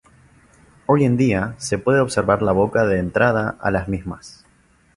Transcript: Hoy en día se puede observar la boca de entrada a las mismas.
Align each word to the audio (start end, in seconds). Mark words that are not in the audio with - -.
Hoy 0.87 1.03
en 1.05 1.15
día 1.15 1.53
se 1.59 1.77
puede 1.77 1.99
observar 1.99 2.41
la 2.41 2.53
boca 2.53 2.87
de 2.87 2.97
entrada 2.97 3.59
a 3.61 3.69
las 3.69 3.87
mismas. 3.87 4.43